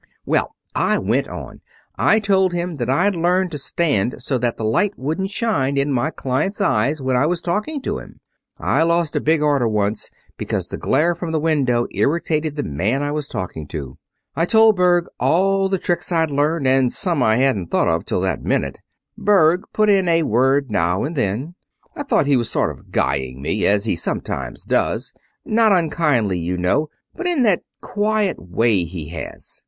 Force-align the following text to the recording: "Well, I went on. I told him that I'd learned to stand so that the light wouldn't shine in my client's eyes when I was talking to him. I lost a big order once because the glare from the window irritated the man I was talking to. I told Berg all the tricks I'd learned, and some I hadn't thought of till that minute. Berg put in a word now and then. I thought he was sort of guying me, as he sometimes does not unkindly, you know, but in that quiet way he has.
"Well, 0.25 0.55
I 0.73 0.97
went 0.97 1.27
on. 1.27 1.61
I 1.95 2.19
told 2.19 2.53
him 2.53 2.77
that 2.77 2.89
I'd 2.89 3.15
learned 3.15 3.51
to 3.51 3.59
stand 3.59 4.15
so 4.19 4.39
that 4.39 4.57
the 4.57 4.63
light 4.63 4.97
wouldn't 4.97 5.29
shine 5.29 5.77
in 5.77 5.93
my 5.93 6.09
client's 6.09 6.59
eyes 6.59 7.03
when 7.03 7.15
I 7.15 7.27
was 7.27 7.39
talking 7.39 7.83
to 7.83 7.99
him. 7.99 8.19
I 8.57 8.81
lost 8.81 9.15
a 9.15 9.21
big 9.21 9.43
order 9.43 9.67
once 9.67 10.09
because 10.39 10.65
the 10.65 10.77
glare 10.77 11.13
from 11.13 11.31
the 11.31 11.39
window 11.39 11.85
irritated 11.91 12.55
the 12.55 12.63
man 12.63 13.03
I 13.03 13.11
was 13.11 13.27
talking 13.27 13.67
to. 13.67 13.99
I 14.35 14.45
told 14.45 14.75
Berg 14.75 15.05
all 15.19 15.69
the 15.69 15.77
tricks 15.77 16.11
I'd 16.11 16.31
learned, 16.31 16.67
and 16.67 16.91
some 16.91 17.21
I 17.21 17.35
hadn't 17.35 17.69
thought 17.69 17.87
of 17.87 18.03
till 18.03 18.21
that 18.21 18.41
minute. 18.41 18.79
Berg 19.19 19.65
put 19.71 19.87
in 19.87 20.07
a 20.07 20.23
word 20.23 20.71
now 20.71 21.03
and 21.03 21.15
then. 21.15 21.53
I 21.95 22.01
thought 22.01 22.25
he 22.25 22.37
was 22.37 22.49
sort 22.49 22.71
of 22.71 22.89
guying 22.91 23.39
me, 23.39 23.67
as 23.67 23.85
he 23.85 23.95
sometimes 23.95 24.63
does 24.63 25.13
not 25.45 25.71
unkindly, 25.71 26.39
you 26.39 26.57
know, 26.57 26.89
but 27.13 27.27
in 27.27 27.43
that 27.43 27.61
quiet 27.81 28.37
way 28.41 28.83
he 28.83 29.09
has. 29.09 29.59